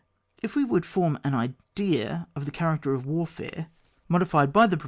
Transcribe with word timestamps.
If 0.41 0.55
we 0.55 0.63
would 0.63 0.83
form 0.83 1.19
an 1.23 1.35
idea 1.35 2.27
of 2.35 2.45
the 2.45 2.51
character 2.51 2.95
of 2.95 3.05
warfare 3.05 3.67
modified 4.09 4.51
by 4.51 4.63
the 4.65 4.69
pre 4.69 4.71
8 4.71 4.71
ON 4.71 4.79
WAR. 4.79 4.79